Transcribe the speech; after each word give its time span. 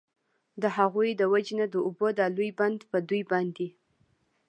د 0.61 0.63
هغوی 0.77 1.09
د 1.15 1.21
وجي 1.33 1.53
نه 1.59 1.65
د 1.73 1.75
اوبو 1.87 2.07
دا 2.19 2.25
لوی 2.35 2.49
بند 2.59 2.79
په 2.91 2.97
دوی 3.07 3.21
باندي 3.31 3.69